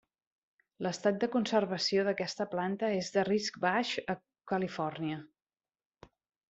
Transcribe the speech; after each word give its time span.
L'estat 0.85 1.19
de 1.23 1.29
conservació 1.35 2.07
d'aquesta 2.07 2.49
planta 2.55 2.91
és 3.03 3.13
de 3.19 3.29
risc 3.31 3.63
baix 3.69 3.93
a 4.15 4.19
Califòrnia. 4.55 5.25